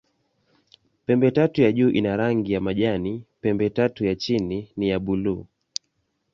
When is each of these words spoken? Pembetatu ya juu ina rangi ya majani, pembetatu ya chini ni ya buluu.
Pembetatu 1.05 1.61
ya 1.61 1.71
juu 1.71 1.89
ina 1.89 2.17
rangi 2.17 2.53
ya 2.53 2.61
majani, 2.61 3.25
pembetatu 3.41 4.05
ya 4.05 4.15
chini 4.15 4.71
ni 4.77 4.89
ya 4.89 4.99
buluu. 4.99 5.45